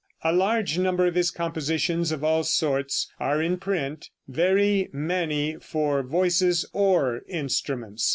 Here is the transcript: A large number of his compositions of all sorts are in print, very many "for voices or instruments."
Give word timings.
A 0.23 0.33
large 0.33 0.79
number 0.79 1.05
of 1.05 1.13
his 1.13 1.29
compositions 1.29 2.11
of 2.11 2.23
all 2.23 2.43
sorts 2.43 3.11
are 3.19 3.39
in 3.39 3.57
print, 3.59 4.09
very 4.27 4.89
many 4.91 5.57
"for 5.59 6.01
voices 6.01 6.65
or 6.73 7.21
instruments." 7.29 8.09